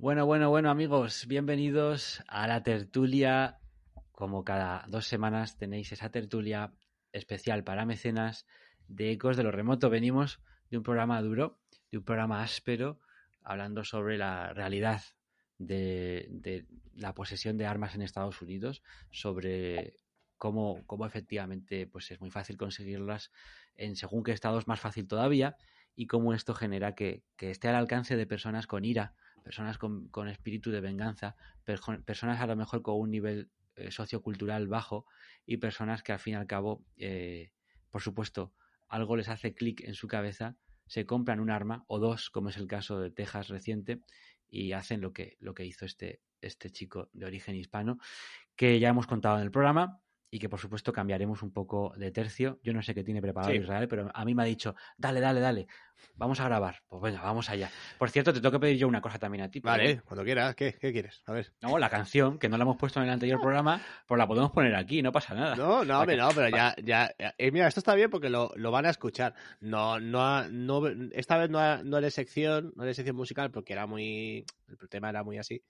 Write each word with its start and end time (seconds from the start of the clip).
Bueno, 0.00 0.26
bueno, 0.26 0.48
bueno, 0.48 0.70
amigos, 0.70 1.26
bienvenidos 1.26 2.22
a 2.28 2.46
la 2.46 2.62
tertulia. 2.62 3.58
Como 4.12 4.44
cada 4.44 4.84
dos 4.86 5.08
semanas 5.08 5.56
tenéis 5.56 5.90
esa 5.90 6.12
tertulia 6.12 6.72
especial 7.10 7.64
para 7.64 7.84
mecenas 7.84 8.46
de 8.86 9.10
Ecos 9.10 9.36
de 9.36 9.42
lo 9.42 9.50
Remoto. 9.50 9.90
Venimos 9.90 10.40
de 10.70 10.76
un 10.76 10.84
programa 10.84 11.20
duro, 11.20 11.58
de 11.90 11.98
un 11.98 12.04
programa 12.04 12.44
áspero, 12.44 13.00
hablando 13.42 13.82
sobre 13.82 14.18
la 14.18 14.52
realidad 14.52 15.02
de, 15.58 16.64
la 16.94 17.12
posesión 17.12 17.58
de 17.58 17.66
armas 17.66 17.96
en 17.96 18.02
Estados 18.02 18.40
Unidos, 18.40 18.84
sobre 19.10 19.96
cómo, 20.36 20.80
cómo 20.86 21.06
efectivamente 21.06 21.88
pues 21.88 22.08
es 22.12 22.20
muy 22.20 22.30
fácil 22.30 22.56
conseguirlas 22.56 23.32
en 23.74 23.96
según 23.96 24.22
qué 24.22 24.30
estados 24.30 24.68
más 24.68 24.78
fácil 24.78 25.08
todavía 25.08 25.56
y 25.96 26.06
cómo 26.06 26.34
esto 26.34 26.54
genera 26.54 26.94
que 26.94 27.24
esté 27.40 27.66
al 27.66 27.74
alcance 27.74 28.16
de 28.16 28.26
personas 28.28 28.68
con 28.68 28.84
ira, 28.84 29.16
personas 29.48 29.78
con, 29.78 30.08
con 30.10 30.28
espíritu 30.28 30.70
de 30.70 30.82
venganza, 30.82 31.34
personas 31.64 32.38
a 32.38 32.46
lo 32.46 32.54
mejor 32.54 32.82
con 32.82 33.00
un 33.00 33.10
nivel 33.10 33.50
eh, 33.76 33.90
sociocultural 33.90 34.68
bajo 34.68 35.06
y 35.46 35.56
personas 35.56 36.02
que 36.02 36.12
al 36.12 36.18
fin 36.18 36.34
y 36.34 36.36
al 36.36 36.46
cabo, 36.46 36.84
eh, 36.98 37.50
por 37.88 38.02
supuesto, 38.02 38.52
algo 38.88 39.16
les 39.16 39.30
hace 39.30 39.54
clic 39.54 39.80
en 39.84 39.94
su 39.94 40.06
cabeza, 40.06 40.58
se 40.86 41.06
compran 41.06 41.40
un 41.40 41.48
arma 41.48 41.86
o 41.86 41.98
dos, 41.98 42.28
como 42.28 42.50
es 42.50 42.58
el 42.58 42.66
caso 42.66 43.00
de 43.00 43.10
Texas 43.10 43.48
reciente, 43.48 44.02
y 44.50 44.72
hacen 44.72 45.00
lo 45.00 45.14
que, 45.14 45.38
lo 45.40 45.54
que 45.54 45.64
hizo 45.64 45.86
este, 45.86 46.20
este 46.42 46.68
chico 46.68 47.08
de 47.14 47.24
origen 47.24 47.54
hispano, 47.56 47.96
que 48.54 48.78
ya 48.80 48.90
hemos 48.90 49.06
contado 49.06 49.38
en 49.38 49.44
el 49.44 49.50
programa 49.50 50.02
y 50.30 50.40
que 50.40 50.50
por 50.50 50.60
supuesto 50.60 50.92
cambiaremos 50.92 51.42
un 51.42 51.52
poco 51.54 51.94
de 51.96 52.10
tercio. 52.10 52.60
Yo 52.62 52.74
no 52.74 52.82
sé 52.82 52.94
qué 52.94 53.02
tiene 53.02 53.22
preparado 53.22 53.54
Sí. 53.54 53.60
Israel, 53.60 53.88
pero 53.88 54.10
a 54.12 54.24
mí 54.26 54.34
me 54.34 54.42
ha 54.42 54.46
dicho, 54.46 54.74
dale, 54.98 55.20
dale, 55.20 55.40
dale, 55.40 55.66
vamos 56.16 56.40
a 56.40 56.44
grabar. 56.44 56.82
Pues 56.88 57.00
venga, 57.02 57.22
vamos 57.22 57.48
allá. 57.48 57.70
Por 57.98 58.10
cierto, 58.10 58.32
te 58.32 58.40
tengo 58.40 58.52
que 58.52 58.60
pedir 58.60 58.78
yo 58.78 58.88
una 58.88 59.00
cosa 59.00 59.18
también 59.18 59.44
a 59.44 59.50
ti. 59.50 59.60
Vale, 59.60 60.00
cuando 60.02 60.24
quieras. 60.24 60.54
¿Qué, 60.54 60.74
¿Qué 60.80 60.92
quieres? 60.92 61.22
A 61.26 61.32
ver. 61.32 61.52
No, 61.62 61.78
la 61.78 61.88
canción, 61.88 62.38
que 62.38 62.48
no 62.48 62.56
la 62.56 62.64
hemos 62.64 62.76
puesto 62.76 63.00
en 63.00 63.06
el 63.06 63.12
anterior 63.12 63.40
programa, 63.40 63.80
pues 64.06 64.18
la 64.18 64.26
podemos 64.26 64.50
poner 64.50 64.74
aquí, 64.74 65.02
no 65.02 65.12
pasa 65.12 65.34
nada. 65.34 65.54
No, 65.56 65.84
no, 65.84 66.00
hombre, 66.00 66.16
no, 66.16 66.28
pero 66.34 66.48
ya, 66.48 66.74
ya, 66.82 67.14
eh, 67.18 67.50
mira, 67.52 67.68
esto 67.68 67.80
está 67.80 67.94
bien 67.94 68.10
porque 68.10 68.28
lo, 68.28 68.52
lo 68.56 68.70
van 68.70 68.86
a 68.86 68.90
escuchar. 68.90 69.34
No, 69.60 70.00
no, 70.00 70.48
no, 70.48 70.82
esta 71.12 71.38
vez 71.38 71.50
no, 71.50 71.58
ha- 71.58 71.82
no 71.84 71.98
sección, 72.10 72.72
no 72.76 72.84
sección 72.92 73.16
musical 73.16 73.50
porque 73.50 73.72
era 73.72 73.86
muy, 73.86 74.44
el 74.68 74.88
tema 74.88 75.10
era 75.10 75.22
muy 75.22 75.38
así. 75.38 75.62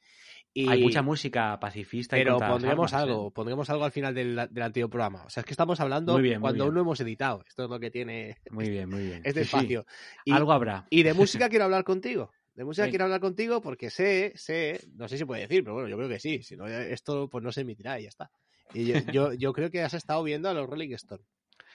Y, 0.55 0.69
Hay 0.69 0.83
mucha 0.83 1.03
música 1.03 1.59
pacifista 1.61 2.17
y 2.17 2.21
pero 2.25 2.39
las 2.39 2.51
pondremos 2.51 2.93
armas, 2.93 3.07
¿eh? 3.07 3.11
algo, 3.13 3.31
pondremos 3.31 3.71
algo 3.71 3.85
al 3.85 3.93
final 3.93 4.15
del, 4.15 4.49
del 4.51 4.63
antiguo 4.63 4.89
programa. 4.89 5.25
O 5.25 5.31
sea, 5.31 5.43
es 5.43 5.45
que 5.45 5.53
estamos 5.53 5.79
hablando 5.81 6.15
Muy 6.15 6.23
bien, 6.23 6.41
cuando 6.41 6.65
aún 6.65 6.75
no 6.75 6.81
hemos 6.81 7.01
editado. 7.01 7.45
Esto 7.47 7.65
es 7.65 7.71
lo 7.71 7.79
que 7.79 7.91
tiene 7.91 8.39
Muy 8.51 8.69
bien, 8.69 8.89
muy 8.89 9.05
bien. 9.05 9.21
este 9.25 9.45
Sí, 9.45 9.51
sí, 9.51 9.57
espacio. 9.57 9.87
Y, 10.29 10.33
Algo 10.33 10.53
habrá. 10.53 10.87
y 10.91 11.03
de 11.05 11.15
música 11.15 11.49
quiero 11.51 11.65
hablar 11.65 11.85
contigo. 11.85 12.31
De 12.55 12.65
música 12.65 12.89
quiero 12.91 13.05
hablar 13.05 13.21
contigo 13.21 13.63
porque 13.63 13.89
sé, 13.89 14.33
sé, 14.37 14.81
no 14.97 15.09
sé 15.09 15.17
si 15.17 15.25
puede 15.25 15.43
decir, 15.43 15.63
pero 15.63 15.75
bueno, 15.75 15.89
yo 15.89 15.97
creo 15.97 16.09
que 16.09 16.19
sí. 16.21 16.43
Si 16.43 16.57
no, 16.57 16.67
esto 16.67 17.29
pues 17.31 17.43
no 17.43 17.51
se 17.53 17.63
emitirá 17.63 17.99
y 17.99 18.03
ya 18.03 18.09
está. 18.11 18.31
Y 18.75 18.85
yo, 18.87 18.99
yo, 19.13 19.33
yo 19.35 19.53
creo 19.53 19.71
que 19.71 19.81
has 19.81 19.95
estado 19.95 20.23
viendo 20.23 20.49
a 20.51 20.55
los 20.55 20.69
Rolling 20.69 20.93
Stones. 20.95 21.25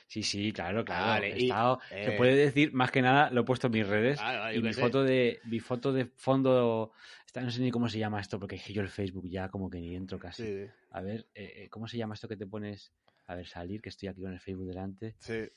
Sí, 0.08 0.22
sí, 0.22 0.52
claro, 0.52 0.86
claro. 0.86 1.06
Vale, 1.08 1.34
he 1.34 1.40
y, 1.40 1.44
estado- 1.50 1.80
Se 1.90 2.12
eh, 2.12 2.18
puede 2.18 2.36
decir, 2.36 2.74
más 2.74 2.92
que 2.92 3.02
nada, 3.02 3.32
lo 3.32 3.42
he 3.42 3.44
puesto 3.46 3.68
en 3.68 3.74
mis 3.74 3.88
redes. 3.88 4.20
Claro, 4.20 4.56
y 4.56 4.62
mi 4.62 4.74
sé. 4.74 4.82
foto 4.82 5.04
de 5.04 5.40
mi 5.46 5.60
foto 5.60 5.92
de 5.94 6.06
fondo, 6.06 6.92
está- 7.26 7.42
no 7.42 7.50
sé 7.50 7.62
ni 7.62 7.72
cómo 7.72 7.90
se 7.90 7.98
llama 7.98 8.20
esto, 8.22 8.40
porque 8.40 8.58
yo 8.58 8.82
el 8.84 8.90
Facebook 8.90 9.28
ya 9.28 9.50
como 9.50 9.70
que 9.72 9.80
ni 9.80 9.96
entro 9.96 10.20
casi. 10.20 10.46
Sí, 10.46 10.66
A 10.92 11.02
ver, 11.02 11.26
eh, 11.34 11.54
eh, 11.64 11.70
¿cómo 11.70 11.88
se 11.88 11.98
llama 11.98 12.14
esto 12.14 12.28
que 12.28 12.38
te 12.38 12.46
pones? 12.46 12.92
A 13.26 13.36
ver, 13.36 13.48
salir, 13.48 13.82
que 13.82 13.90
estoy 13.90 14.10
aquí 14.10 14.22
con 14.22 14.34
el 14.34 14.40
Facebook 14.40 14.68
delante. 14.68 15.16
sí. 15.20 15.50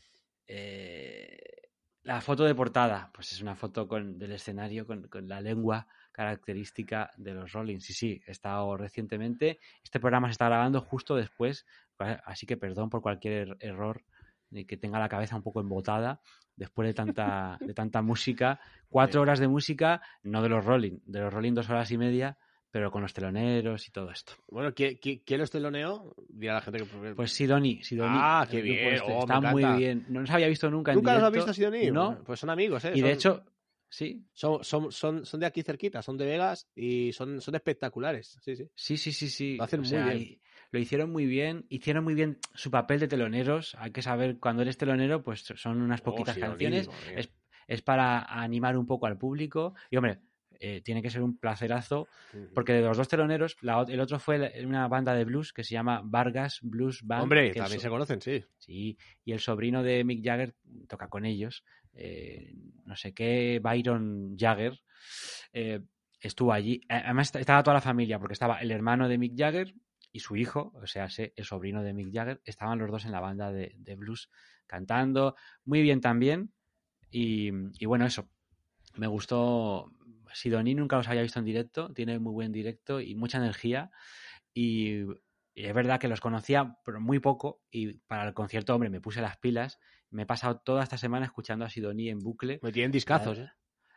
Eh, 0.47 1.56
la 2.07 2.21
foto 2.21 2.45
de 2.45 2.55
portada, 2.55 3.11
pues 3.13 3.33
es 3.33 3.43
una 3.43 3.57
foto 3.57 3.89
con, 3.89 4.17
del 4.17 4.31
escenario 4.31 4.87
con, 4.87 5.09
con 5.09 5.27
la 5.29 5.41
lengua 5.41 5.89
característica 6.13 7.11
de 7.17 7.35
los 7.35 7.53
Rolling. 7.53 7.81
Sí, 7.81 7.93
sí, 7.95 8.23
he 8.27 8.31
estado 8.31 8.77
recientemente. 8.77 9.59
Este 9.83 9.99
programa 9.99 10.29
se 10.29 10.33
está 10.33 10.47
grabando 10.47 10.81
justo 10.81 11.17
después, 11.17 11.67
así 12.25 12.47
que 12.47 12.57
perdón 12.57 12.91
por 12.91 13.03
cualquier 13.03 13.49
er- 13.49 13.57
error 13.59 14.05
que 14.69 14.77
tenga 14.77 15.01
la 15.01 15.09
cabeza 15.09 15.35
un 15.35 15.43
poco 15.43 15.61
embotada 15.61 16.21
después 16.55 16.87
de 16.87 16.95
tanta, 16.95 17.59
de 17.61 17.75
tanta 17.75 18.03
música. 18.03 18.61
Cuatro 18.89 19.21
horas 19.21 19.41
de 19.41 19.49
música, 19.49 20.01
no 20.23 20.43
de 20.43 20.49
los 20.49 20.65
Rolling, 20.65 21.01
de 21.07 21.21
los 21.21 21.33
Rolling 21.35 21.55
dos 21.55 21.69
horas 21.69 21.91
y 21.91 21.99
media, 21.99 22.39
pero 22.77 22.91
con 22.91 23.01
los 23.01 23.15
teloneros 23.15 23.89
y 23.89 23.91
todo 23.91 24.11
esto. 24.11 24.35
Bueno, 24.49 24.75
¿quién, 24.75 24.99
quién, 24.99 25.41
los 25.41 25.51
teloneó? 25.51 26.15
Dirá 26.29 26.53
la 26.53 26.61
gente 26.61 26.81
que. 26.81 27.15
Pues 27.15 27.33
Sidoni, 27.33 27.83
Sidoni. 27.83 28.19
Ah, 28.21 28.47
qué 28.51 28.61
bien, 28.61 28.93
este, 28.93 29.11
oh, 29.11 29.21
está 29.21 29.41
muy 29.41 29.65
bien. 29.79 30.05
No 30.11 30.21
los 30.21 30.29
había 30.29 30.47
visto 30.47 30.71
nunca 30.71 30.93
en 30.93 30.97
¿Nunca 30.99 31.15
los 31.15 31.23
has 31.23 31.33
directo. 31.33 31.47
visto 31.47 31.51
a 31.53 31.71
Sidoní? 31.71 31.91
No, 31.91 32.23
Pues 32.23 32.39
son 32.39 32.51
amigos, 32.51 32.85
¿eh? 32.85 32.93
y 32.95 33.01
de 33.01 33.13
hecho, 33.13 33.47
sí, 33.89 34.27
Son, 34.35 34.63
son, 34.63 34.93
son, 34.93 35.25
son 35.25 35.41
de 35.41 35.47
aquí 35.47 35.63
cerquita, 35.63 36.03
son 36.03 36.19
de 36.19 36.27
Vegas 36.27 36.69
y 36.75 37.15
son, 37.15 37.41
son 37.41 37.55
espectaculares. 37.55 38.39
Sí, 38.43 38.57
sí. 38.57 38.69
sí, 38.75 38.99
sí, 38.99 39.13
sí, 39.13 39.31
sí. 39.31 39.57
Lo 39.57 39.65
hacen 39.65 39.81
O 39.81 39.83
muy 39.85 39.89
sea, 39.89 40.05
bien. 40.13 40.19
y- 40.19 40.41
Lo 40.71 40.79
hicieron 40.79 41.11
muy 41.11 41.25
bien, 41.25 41.65
hicieron 41.71 42.05
muy 42.05 42.13
bien 42.15 42.37
su 42.53 42.71
papel 42.71 43.01
de 43.01 43.09
teloneros. 43.09 43.75
Hay 43.79 43.91
que 43.91 44.03
saber, 44.03 44.39
cuando 44.39 44.61
eres 44.61 44.77
telonero, 44.77 45.23
pues 45.23 45.45
son 45.57 45.81
unas 45.81 46.03
poquitas 46.03 46.37
Oh, 46.37 46.41
canciones. 46.41 46.91
Es, 47.15 47.31
es 47.69 47.81
para 47.81 48.21
animar 48.21 48.77
un 48.77 48.85
poco 48.87 49.07
al 49.07 49.17
público. 49.17 49.75
Y 49.91 49.97
hombre, 49.97 50.19
eh, 50.61 50.81
tiene 50.83 51.03
que 51.03 51.11
ser 51.11 51.23
un 51.23 51.39
placerazo, 51.39 52.09
porque 52.55 52.73
de 52.75 52.83
los 52.83 52.97
dos 52.97 53.09
teloneros, 53.09 53.57
la 53.61 53.85
el 53.89 54.01
otro 54.01 54.19
fue 54.19 54.39
la- 54.39 54.51
una 54.65 54.89
banda 54.89 55.15
de 55.15 55.25
blues 55.25 55.53
que 55.53 55.65
se 55.65 55.75
llama 55.75 56.01
Vargas 56.05 56.61
Blues 56.63 57.03
Band. 57.05 57.23
Hombre, 57.25 57.51
también 57.61 57.79
so- 57.81 57.83
se 57.83 57.89
conocen, 57.89 58.21
sí. 58.23 58.45
Sí, 58.59 58.99
y 59.25 59.33
el 59.33 59.41
sobrino 59.41 59.83
de 59.83 60.05
Mick 60.05 60.25
Jagger 60.25 60.55
toca 60.89 61.09
con 61.09 61.25
ellos. 61.25 61.65
eh, 61.99 62.53
no 62.85 62.95
sé 62.95 63.15
qué, 63.15 63.59
Byron 63.63 64.37
Jagger 64.39 64.79
eh, 65.55 65.81
estuvo 66.21 66.53
allí. 66.53 66.81
Además 66.89 67.29
est- 67.29 67.37
estaba 67.37 67.63
toda 67.63 67.75
la 67.75 67.81
familia, 67.81 68.19
porque 68.19 68.35
estaba 68.35 68.59
el 68.61 68.71
hermano 68.71 69.09
de 69.09 69.17
Mick 69.17 69.33
Jagger 69.35 69.73
y 70.13 70.21
su 70.21 70.37
hijo, 70.37 70.73
o 70.75 70.87
sea, 70.87 71.09
el 71.17 71.45
sobrino 71.45 71.83
de 71.83 71.95
Mick 71.95 72.13
Jagger. 72.13 72.41
Estaban 72.45 72.79
los 72.79 72.91
dos 72.91 73.05
en 73.07 73.13
la 73.13 73.21
banda 73.21 73.51
de, 73.51 73.75
de 73.79 73.95
blues 73.97 74.31
cantando. 74.67 75.37
Muy 75.65 75.81
bien 75.83 76.01
también. 76.03 76.53
Y, 77.11 77.51
y 77.79 77.87
bueno, 77.87 78.05
eso. 78.07 78.29
Me 78.97 79.07
gustó. 79.07 79.91
Sidoní 80.37 80.75
nunca 80.75 80.97
los 80.97 81.09
había 81.09 81.23
visto 81.23 81.39
en 81.39 81.47
directo. 81.47 81.93
Tiene 81.95 82.19
muy 82.19 82.33
buen 82.33 82.53
directo 82.53 83.01
y 83.01 83.15
mucha 83.15 83.39
energía. 83.39 83.91
Y, 84.53 85.01
y 85.55 85.65
es 85.65 85.75
verdad 85.75 85.99
que 85.99 86.09
los 86.09 86.21
conocía, 86.21 86.77
pero 86.85 87.01
muy 87.01 87.19
poco. 87.21 87.63
Y 87.71 87.95
para 88.01 88.29
el 88.29 88.35
concierto, 88.35 88.75
hombre, 88.75 88.91
me 88.91 89.01
puse 89.01 89.23
las 89.23 89.39
pilas. 89.39 89.79
Me 90.11 90.23
he 90.23 90.27
pasado 90.27 90.61
toda 90.61 90.83
esta 90.83 90.99
semana 90.99 91.25
escuchando 91.25 91.65
a 91.65 91.71
Sidoní 91.71 92.11
en 92.11 92.19
bucle. 92.19 92.61
Me 92.63 92.73
tienen 92.73 92.93
discazos, 92.93 93.39
¿eh? 93.39 93.51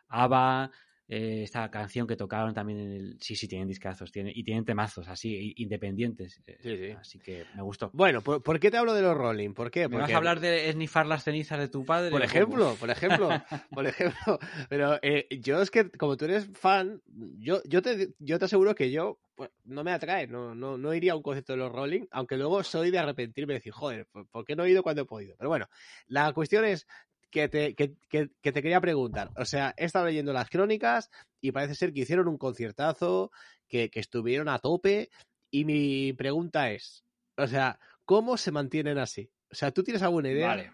ABBA, 0.07 0.71
eh, 1.11 1.41
esta 1.43 1.69
canción 1.71 2.05
que 2.05 2.15
tocaron 2.15 2.53
también 2.53 2.79
en 2.79 2.91
el... 2.91 3.17
Sí, 3.19 3.35
sí, 3.35 3.47
tienen 3.47 3.67
discazos. 3.67 4.11
Tienen, 4.11 4.31
y 4.35 4.43
tienen 4.43 4.63
temazos 4.63 5.07
así, 5.07 5.53
independientes. 5.57 6.39
eh, 6.45 6.57
Sí, 6.61 6.77
sí. 6.77 6.91
Así 6.91 7.19
que 7.19 7.45
me 7.55 7.63
gustó. 7.63 7.89
Bueno, 7.93 8.21
¿por, 8.21 8.43
por 8.43 8.59
qué 8.59 8.69
te 8.69 8.77
hablo 8.77 8.93
de 8.93 9.01
los 9.01 9.17
Rolling? 9.17 9.53
¿Por 9.53 9.71
qué? 9.71 9.87
¿Me 9.87 9.97
vas 9.97 10.11
a 10.11 10.17
hablar 10.17 10.39
de 10.39 10.69
esnifar 10.69 11.07
las 11.07 11.23
cenizas 11.23 11.57
de 11.59 11.67
tu 11.67 11.83
padre? 11.83 12.11
Por 12.11 12.21
cómo? 12.21 12.31
ejemplo, 12.31 12.75
por 12.79 12.89
ejemplo, 12.91 13.29
por 13.71 13.87
ejemplo. 13.87 14.39
Pero 14.69 14.99
eh, 15.01 15.27
yo 15.41 15.61
es 15.61 15.71
que, 15.71 15.89
como 15.89 16.15
tú 16.15 16.25
eres 16.25 16.47
fan, 16.53 17.01
yo, 17.39 17.61
yo, 17.65 17.81
te, 17.81 18.13
yo 18.19 18.37
te 18.37 18.45
aseguro 18.45 18.75
que 18.75 18.91
yo 18.91 19.19
pues, 19.33 19.49
no 19.63 19.83
me 19.83 19.91
atrae, 19.91 20.27
no, 20.27 20.53
no, 20.53 20.77
no 20.77 20.93
iría 20.93 21.13
a 21.13 21.15
un 21.15 21.23
concierto 21.23 21.53
de 21.53 21.59
los 21.59 21.71
Rolling, 21.71 22.05
aunque 22.11 22.37
luego 22.37 22.61
soy 22.63 22.91
de 22.91 22.99
arrepentirme 22.99 23.53
y 23.53 23.57
decir, 23.57 23.71
joder, 23.71 24.05
¿por, 24.11 24.27
por 24.27 24.45
qué 24.45 24.55
no 24.55 24.63
he 24.65 24.69
ido 24.69 24.83
cuando 24.83 25.01
he 25.01 25.05
podido? 25.05 25.35
Pero 25.39 25.49
bueno, 25.49 25.67
la 26.07 26.31
cuestión 26.33 26.65
es 26.65 26.85
que 27.29 27.47
te, 27.47 27.75
que, 27.75 27.93
que- 28.09 28.29
que 28.41 28.51
te 28.51 28.61
quería 28.61 28.81
preguntar. 28.81 29.31
O 29.35 29.45
sea, 29.45 29.73
he 29.77 29.85
estado 29.85 30.05
leyendo 30.05 30.33
las 30.33 30.49
crónicas 30.49 31.09
y 31.41 31.51
parece 31.51 31.75
ser 31.75 31.93
que 31.93 32.01
hicieron 32.01 32.27
un 32.27 32.37
conciertazo, 32.37 33.31
que, 33.67 33.89
que 33.89 33.99
estuvieron 33.99 34.49
a 34.49 34.59
tope, 34.59 35.09
y 35.51 35.65
mi 35.65 36.13
pregunta 36.13 36.71
es, 36.71 37.03
o 37.37 37.47
sea, 37.47 37.79
¿cómo 38.05 38.37
se 38.37 38.51
mantienen 38.51 38.97
así? 38.97 39.29
O 39.51 39.55
sea, 39.55 39.71
¿tú 39.71 39.83
tienes 39.83 40.01
alguna 40.03 40.29
idea? 40.29 40.47
Vale. 40.47 40.71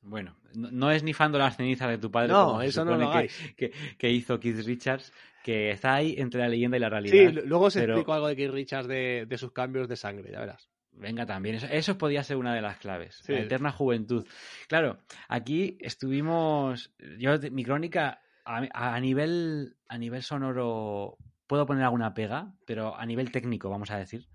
Bueno, 0.00 0.36
no, 0.54 0.70
no 0.70 0.90
esnifando 0.92 1.38
las 1.38 1.56
cenizas 1.56 1.88
de 1.88 1.98
tu 1.98 2.10
padre. 2.10 2.28
No, 2.28 2.46
como 2.46 2.62
eso 2.62 2.84
no 2.84 2.96
lo 2.96 3.12
que- 3.12 3.30
que, 3.56 3.72
que 3.98 4.10
hizo 4.10 4.38
Keith 4.38 4.64
Richards, 4.64 5.12
que 5.42 5.70
está 5.72 5.94
ahí 5.94 6.14
entre 6.18 6.40
la 6.40 6.48
leyenda 6.48 6.76
y 6.76 6.80
la 6.80 6.88
realidad. 6.88 7.12
Sí, 7.12 7.32
luego 7.46 7.66
os 7.66 7.74
pero- 7.74 7.94
explico 7.94 8.12
algo 8.12 8.28
de 8.28 8.36
Keith 8.36 8.50
Richards 8.52 8.86
de, 8.88 9.26
de 9.28 9.38
sus 9.38 9.50
cambios 9.52 9.88
de 9.88 9.96
sangre, 9.96 10.30
ya 10.30 10.40
verás. 10.40 10.70
Venga, 10.92 11.26
también. 11.26 11.56
Eso, 11.56 11.66
eso 11.66 11.98
podía 11.98 12.24
ser 12.24 12.36
una 12.36 12.54
de 12.54 12.62
las 12.62 12.78
claves. 12.78 13.20
Sí. 13.24 13.32
La 13.32 13.40
eterna 13.40 13.70
juventud. 13.70 14.26
Claro, 14.68 14.98
aquí 15.28 15.78
estuvimos. 15.80 16.92
Yo, 17.18 17.38
mi 17.50 17.64
crónica, 17.64 18.22
a, 18.44 18.94
a 18.94 19.00
nivel, 19.00 19.76
a 19.88 19.98
nivel 19.98 20.22
sonoro, 20.22 21.18
puedo 21.46 21.66
poner 21.66 21.84
alguna 21.84 22.14
pega, 22.14 22.52
pero 22.64 22.96
a 22.96 23.06
nivel 23.06 23.30
técnico, 23.30 23.70
vamos 23.70 23.90
a 23.90 23.98
decir. 23.98 24.28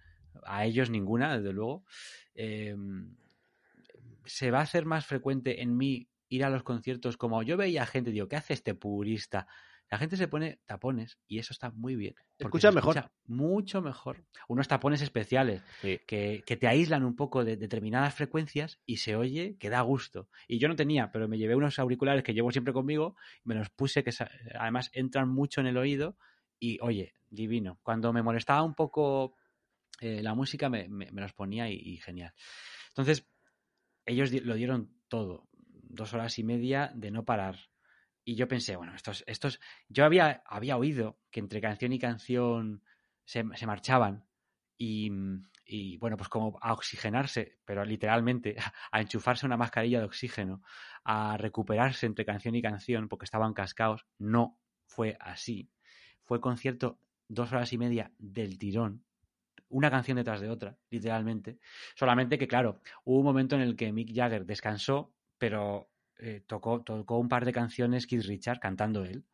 A 0.45 0.65
ellos 0.65 0.89
ninguna, 0.89 1.37
desde 1.37 1.53
luego. 1.53 1.85
Eh, 2.35 2.75
se 4.25 4.51
va 4.51 4.59
a 4.59 4.63
hacer 4.63 4.85
más 4.85 5.05
frecuente 5.05 5.61
en 5.61 5.75
mí 5.77 6.09
ir 6.29 6.43
a 6.43 6.49
los 6.49 6.63
conciertos 6.63 7.17
como 7.17 7.43
yo 7.43 7.57
veía 7.57 7.85
gente, 7.85 8.11
digo, 8.11 8.27
¿qué 8.27 8.35
hace 8.35 8.53
este 8.53 8.73
purista? 8.73 9.47
La 9.93 9.99
gente 9.99 10.17
se 10.17 10.27
pone 10.27 10.59
tapones 10.65 11.19
y 11.27 11.37
eso 11.37 11.53
está 11.53 11.69
muy 11.69 11.95
bien. 11.95 12.15
Escucha 12.39 12.69
se 12.69 12.73
mejor. 12.75 12.97
escucha 12.97 13.13
mucho 13.25 13.79
mejor. 13.79 14.25
Unos 14.47 14.67
tapones 14.67 15.03
especiales 15.03 15.61
Sí. 15.81 15.99
que, 16.07 16.41
que 16.47 16.57
te 16.57 16.65
aíslan 16.67 17.03
un 17.03 17.15
poco 17.15 17.45
de 17.45 17.57
determinadas 17.57 18.15
frecuencias 18.15 18.79
y 18.87 18.97
se 18.97 19.15
oye 19.15 19.55
que 19.59 19.69
da 19.69 19.81
gusto. 19.81 20.29
Y 20.47 20.57
yo 20.57 20.67
no 20.67 20.75
tenía, 20.75 21.11
pero 21.11 21.27
me 21.27 21.37
llevé 21.37 21.55
unos 21.55 21.77
auriculares 21.77 22.23
que 22.23 22.33
llevo 22.33 22.51
siempre 22.51 22.73
conmigo, 22.73 23.15
me 23.43 23.53
los 23.53 23.69
puse 23.69 24.03
que 24.03 24.09
además 24.59 24.89
entran 24.93 25.29
mucho 25.29 25.61
en 25.61 25.67
el 25.67 25.77
oído 25.77 26.17
y 26.59 26.79
oye, 26.81 27.13
divino. 27.29 27.77
Cuando 27.83 28.11
me 28.13 28.23
molestaba 28.23 28.63
un 28.63 28.73
poco 28.73 29.35
eh, 30.01 30.23
la 30.23 30.33
música, 30.33 30.69
me, 30.69 30.89
me, 30.89 31.11
los 31.11 31.33
ponía 31.33 31.69
y, 31.69 31.97
genial. 31.97 32.33
Entonces, 32.89 33.27
ellos 34.07 34.31
lo 34.31 34.55
dieron 34.55 34.89
todo, 35.07 35.47
dos 35.51 36.15
horas 36.15 36.39
y 36.39 36.43
media 36.43 36.91
de 36.95 37.11
no 37.11 37.25
parar. 37.25 37.59
Y 38.25 38.35
yo 38.35 38.47
pensé, 38.47 38.75
bueno, 38.75 38.95
estos, 38.95 39.23
estos, 39.27 39.59
yo 39.89 40.05
había, 40.05 40.43
había 40.45 40.77
oído 40.77 41.19
que 41.29 41.39
entre 41.39 41.61
canción 41.61 41.91
y 41.91 41.99
canción 41.99 42.83
se, 43.25 43.43
se 43.55 43.67
marchaban 43.67 44.25
y, 44.77 45.11
y, 45.65 45.97
bueno, 45.97 46.17
pues 46.17 46.29
como 46.29 46.57
a 46.61 46.73
oxigenarse, 46.73 47.59
pero 47.65 47.85
literalmente, 47.85 48.55
a 48.91 49.01
enchufarse 49.01 49.45
una 49.45 49.57
mascarilla 49.57 49.99
de 49.99 50.05
oxígeno, 50.05 50.61
a 51.03 51.37
recuperarse 51.37 52.05
entre 52.05 52.25
canción 52.25 52.55
y 52.55 52.61
canción 52.61 53.09
porque 53.09 53.25
estaban 53.25 53.53
cascados, 53.53 54.05
no 54.17 54.59
fue 54.85 55.17
así. 55.19 55.69
Fue 56.23 56.39
concierto 56.39 56.99
dos 57.27 57.51
horas 57.51 57.73
y 57.73 57.77
media 57.77 58.11
del 58.17 58.57
tirón, 58.57 59.03
una 59.69 59.89
canción 59.89 60.17
detrás 60.17 60.39
de 60.39 60.49
otra, 60.49 60.77
literalmente. 60.89 61.59
Solamente 61.95 62.37
que, 62.37 62.47
claro, 62.47 62.79
hubo 63.03 63.19
un 63.19 63.25
momento 63.25 63.55
en 63.55 63.61
el 63.61 63.75
que 63.75 63.91
Mick 63.91 64.13
Jagger 64.13 64.45
descansó, 64.45 65.13
pero 65.37 65.89
eh, 66.19 66.43
tocó, 66.45 66.81
tocó 66.81 67.17
un 67.17 67.29
par 67.29 67.45
de 67.45 67.53
canciones 67.53 68.07
Keith 68.07 68.25
Richard 68.25 68.59
cantando 68.59 69.03
él. 69.05 69.25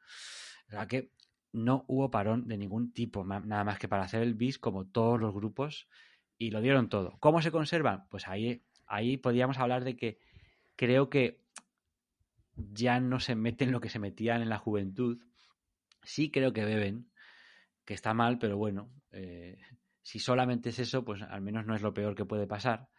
O 0.68 0.72
sea 0.72 0.88
que 0.88 1.12
no 1.52 1.86
hubo 1.88 2.12
parón 2.12 2.48
de 2.48 2.58
ningún 2.58 2.94
tipo, 2.94 3.26
nada 3.26 3.64
más 3.64 3.80
que 3.80 3.88
para 3.88 4.04
hacer 4.04 4.22
el 4.22 4.36
bis 4.36 4.60
como 4.60 4.86
todos 4.86 5.20
los 5.20 5.34
grupos 5.34 5.88
y 6.38 6.52
lo 6.52 6.62
dieron 6.62 6.90
todo. 6.90 7.18
¿Cómo 7.20 7.42
se 7.42 7.52
conservan? 7.52 8.08
Pues 8.10 8.28
ahí, 8.28 8.64
ahí 8.86 9.18
podríamos 9.18 9.58
hablar 9.58 9.84
de 9.84 9.96
que 9.96 10.20
creo 10.76 11.10
que 11.10 11.42
ya 12.56 13.00
no 13.00 13.20
se 13.20 13.36
meten 13.36 13.72
lo 13.72 13.82
que 13.82 13.90
se 13.90 14.00
metían 14.00 14.42
en 14.42 14.50
la 14.50 14.58
juventud. 14.58 15.20
Sí 16.04 16.30
creo 16.32 16.54
que 16.54 16.66
beben, 16.66 17.10
que 17.86 17.94
está 17.94 18.14
mal, 18.14 18.38
pero 18.38 18.58
bueno, 18.58 18.90
eh, 19.12 19.58
si 20.02 20.20
solamente 20.20 20.70
es 20.70 20.80
eso, 20.80 21.04
pues 21.04 21.22
al 21.22 21.42
menos 21.42 21.66
no 21.66 21.76
es 21.76 21.82
lo 21.82 21.94
peor 21.94 22.16
que 22.16 22.26
puede 22.26 22.48
pasar. 22.48 22.90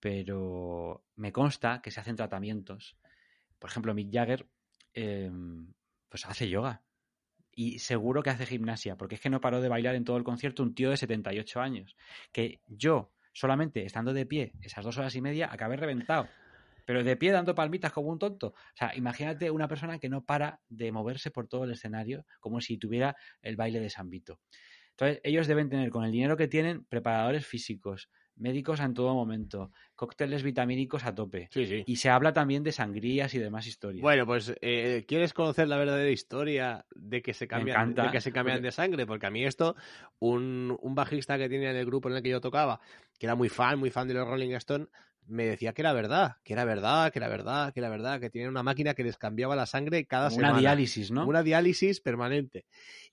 Pero 0.00 1.04
me 1.16 1.32
consta 1.32 1.80
que 1.80 1.90
se 1.90 2.00
hacen 2.00 2.16
tratamientos. 2.16 2.96
Por 3.64 3.70
ejemplo, 3.70 3.94
Mick 3.94 4.12
Jagger 4.12 4.46
em, 4.92 5.72
pues 6.10 6.26
hace 6.26 6.50
yoga. 6.50 6.82
Y 7.50 7.78
seguro 7.78 8.22
que 8.22 8.28
hace 8.28 8.44
gimnasia, 8.44 8.98
porque 8.98 9.14
es 9.14 9.22
que 9.22 9.30
no 9.30 9.40
paró 9.40 9.62
de 9.62 9.70
bailar 9.70 9.94
en 9.94 10.04
todo 10.04 10.18
el 10.18 10.22
concierto 10.22 10.62
un 10.62 10.74
tío 10.74 10.90
de 10.90 10.98
78 10.98 11.62
años. 11.62 11.96
Que 12.30 12.60
yo, 12.66 13.10
solamente 13.32 13.86
estando 13.86 14.12
de 14.12 14.26
pie 14.26 14.52
esas 14.60 14.84
dos 14.84 14.98
horas 14.98 15.14
y 15.14 15.22
media, 15.22 15.50
acabé 15.50 15.78
reventado 15.78 16.28
pero 16.84 17.02
de 17.02 17.16
pie 17.16 17.32
dando 17.32 17.54
palmitas 17.54 17.90
como 17.90 18.10
un 18.10 18.18
tonto. 18.18 18.48
O 18.48 18.76
sea, 18.76 18.94
imagínate 18.96 19.50
una 19.50 19.66
persona 19.66 19.98
que 19.98 20.10
no 20.10 20.26
para 20.26 20.60
de 20.68 20.92
moverse 20.92 21.30
por 21.30 21.48
todo 21.48 21.64
el 21.64 21.70
escenario 21.70 22.26
como 22.40 22.60
si 22.60 22.76
tuviera 22.76 23.16
el 23.40 23.56
baile 23.56 23.80
de 23.80 23.88
San 23.88 24.10
Vito. 24.10 24.40
Entonces, 24.90 25.22
ellos 25.24 25.46
deben 25.46 25.70
tener 25.70 25.88
con 25.88 26.04
el 26.04 26.12
dinero 26.12 26.36
que 26.36 26.48
tienen 26.48 26.84
preparadores 26.84 27.46
físicos, 27.46 28.10
médicos 28.36 28.80
en 28.80 28.94
todo 28.94 29.14
momento, 29.14 29.70
cócteles 29.94 30.42
vitamínicos 30.42 31.04
a 31.04 31.14
tope. 31.14 31.48
Sí, 31.52 31.66
sí. 31.66 31.84
Y 31.86 31.96
se 31.96 32.10
habla 32.10 32.32
también 32.32 32.62
de 32.62 32.72
sangrías 32.72 33.34
y 33.34 33.38
demás 33.38 33.66
historias. 33.66 34.02
Bueno, 34.02 34.26
pues, 34.26 34.54
eh, 34.60 35.04
¿quieres 35.06 35.32
conocer 35.32 35.68
la 35.68 35.76
verdadera 35.76 36.10
historia 36.10 36.84
de 36.94 37.22
que 37.22 37.34
se 37.34 37.46
cambian, 37.46 37.94
de, 37.94 38.10
que 38.10 38.20
se 38.20 38.32
cambian 38.32 38.62
de 38.62 38.72
sangre? 38.72 39.06
Porque 39.06 39.26
a 39.26 39.30
mí 39.30 39.44
esto, 39.44 39.76
un, 40.18 40.76
un 40.80 40.94
bajista 40.94 41.38
que 41.38 41.48
tenía 41.48 41.70
en 41.70 41.76
el 41.76 41.86
grupo 41.86 42.08
en 42.08 42.16
el 42.16 42.22
que 42.22 42.30
yo 42.30 42.40
tocaba, 42.40 42.80
que 43.18 43.26
era 43.26 43.34
muy 43.34 43.48
fan, 43.48 43.78
muy 43.78 43.90
fan 43.90 44.08
de 44.08 44.14
los 44.14 44.26
Rolling 44.26 44.52
Stones, 44.54 44.88
me 45.26 45.44
decía 45.46 45.72
que 45.72 45.82
era 45.82 45.92
verdad, 45.92 46.36
que 46.44 46.52
era 46.52 46.64
verdad, 46.64 47.12
que 47.12 47.18
era 47.18 47.28
verdad, 47.28 47.72
que 47.72 47.80
era 47.80 47.88
verdad, 47.88 48.20
que 48.20 48.30
tiene 48.30 48.48
una 48.48 48.62
máquina 48.62 48.94
que 48.94 49.04
les 49.04 49.16
cambiaba 49.16 49.56
la 49.56 49.66
sangre 49.66 50.04
cada 50.06 50.30
semana. 50.30 50.52
Una 50.52 50.60
diálisis, 50.60 51.10
¿no? 51.10 51.26
Una 51.26 51.42
diálisis 51.42 52.00
permanente. 52.00 52.64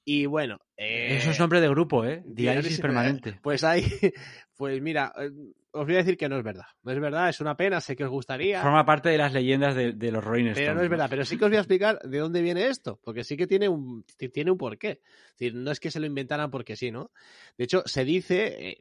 Y 0.03 0.25
bueno. 0.25 0.59
Eso 0.75 1.31
es 1.31 1.37
eh, 1.37 1.39
nombre 1.39 1.61
de 1.61 1.69
grupo, 1.69 2.05
¿eh? 2.05 2.23
Diálisis, 2.25 2.79
permanente. 2.79 3.39
Pues 3.41 3.63
hay. 3.63 3.83
Pues 4.61 4.79
mira, 4.79 5.11
eh, 5.17 5.31
os 5.73 5.85
voy 5.85 5.95
a 5.95 5.99
decir 5.99 6.17
que 6.17 6.27
no 6.27 6.37
es 6.37 6.43
verdad. 6.43 6.65
No 6.83 6.91
es 6.91 6.99
verdad, 6.99 7.29
es 7.29 7.39
una 7.39 7.55
pena, 7.55 7.79
sé 7.79 7.95
que 7.95 8.03
os 8.03 8.09
gustaría. 8.09 8.61
Forma 8.61 8.85
parte 8.85 9.09
de 9.09 9.17
las 9.17 9.33
leyendas 9.33 9.75
de, 9.75 10.11
los 10.11 10.23
Rolling. 10.23 10.51
Pero 10.53 10.75
no 10.75 10.81
es 10.81 10.89
verdad, 10.89 11.07
pero 11.09 11.23
sí 11.23 11.37
que 11.37 11.45
os 11.45 11.49
voy 11.49 11.57
a 11.57 11.61
explicar 11.61 11.99
de 11.99 12.17
dónde 12.17 12.41
viene 12.41 12.67
esto, 12.67 12.99
porque 13.03 13.23
sí 13.23 13.37
que 13.37 13.47
tiene 13.47 13.69
un, 13.69 14.05
tiene 14.33 14.51
un 14.51 14.57
porqué. 14.57 15.01
Es 15.31 15.37
decir, 15.39 15.55
no 15.55 15.71
es 15.71 15.79
que 15.79 15.91
se 15.91 15.99
lo 15.99 16.05
inventaran 16.05 16.51
porque 16.51 16.75
sí, 16.75 16.91
¿no? 16.91 17.11
De 17.57 17.63
hecho, 17.63 17.83
se 17.85 18.03
dice, 18.03 18.71
eh, 18.71 18.77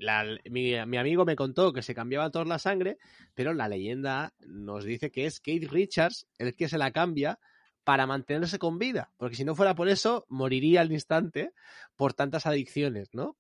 mi, 0.51 0.75
amigo 0.75 1.25
me 1.25 1.37
contó 1.37 1.73
que 1.73 1.83
se 1.83 1.95
cambiaba 1.95 2.31
toda 2.31 2.45
la 2.45 2.59
sangre, 2.59 2.99
pero 3.35 3.55
la 3.55 3.69
leyenda 3.69 4.35
nos 4.47 4.85
dice 4.85 5.11
que 5.11 5.27
es 5.27 5.41
Kate 5.41 5.69
Richards 5.71 6.27
el 6.39 6.55
que 6.57 6.69
se 6.69 6.79
la 6.79 6.91
cambia 6.91 7.39
para 7.85 8.07
mantenerse 8.07 8.59
con 8.59 8.79
vida, 8.79 9.11
porque 9.17 9.37
si 9.37 9.45
no 9.45 9.55
fuera 9.55 9.75
por 9.75 9.89
eso, 9.89 10.27
moriría 10.29 10.81
al 10.83 10.93
instante 10.93 11.53
por 11.97 12.15
tantas 12.15 12.47
adicciones, 12.47 13.09
¿no? 13.13 13.37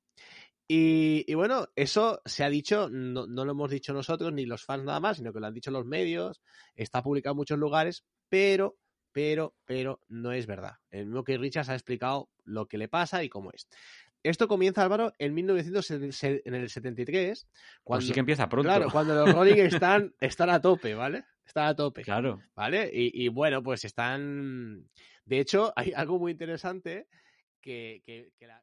Y, 0.73 1.35
bueno, 1.35 1.67
eso 1.75 2.23
se 2.25 2.45
ha 2.45 2.49
dicho, 2.49 2.89
no, 2.89 3.27
lo 3.27 3.51
hemos 3.51 3.73
dicho 3.73 3.93
nosotros 3.93 4.33
ni 4.33 4.47
los 4.47 4.65
fans 4.65 4.85
nada 4.85 5.01
más, 5.01 5.17
sino 5.17 5.33
que 5.33 5.41
lo 5.41 5.49
han 5.49 5.55
dicho 5.55 5.73
los 5.73 5.85
medios, 5.85 6.41
está 6.77 7.03
publicado 7.03 7.33
en 7.33 7.39
muchos 7.39 7.59
lugares, 7.59 8.05
pero, 8.29 8.79
pero, 9.11 9.57
pero 9.65 9.99
no 10.07 10.31
es 10.31 10.47
verdad. 10.47 10.75
El 10.93 11.07
mismo 11.07 11.25
que 11.25 11.39
Richards 11.39 11.71
ha 11.71 11.75
explicado 11.75 12.31
lo 12.45 12.69
que 12.69 12.79
le 12.79 12.87
pasa 12.87 13.25
y 13.25 13.29
cómo 13.29 13.51
es. 13.51 13.67
Esto 14.23 14.47
comienza, 14.47 14.85
Álvaro, 14.85 15.13
en 15.19 15.35
1973. 15.35 17.49
Cuando, 17.83 18.07
sí 18.07 18.13
que 18.13 18.21
empieza 18.21 18.49
pronto. 18.49 18.69
Claro, 18.69 18.91
cuando 18.93 19.17
los 19.17 19.35
Rolling 19.35 19.57
están, 19.57 20.15
están 20.21 20.51
a 20.51 20.61
tope, 20.61 20.95
¿vale? 20.95 21.25
Están 21.45 21.67
a 21.67 21.75
tope. 21.75 22.03
Claro. 22.03 22.45
¿Vale? 22.55 22.89
Y, 22.93 23.27
bueno, 23.27 23.61
pues 23.61 23.85
están... 23.85 24.89
De 25.25 25.41
hecho, 25.41 25.73
hay 25.75 25.93
algo 25.97 26.21
muy 26.21 26.31
interesante 26.31 27.09
que, 27.61 28.05
que, 28.07 28.31
que 28.39 28.47
la... 28.47 28.63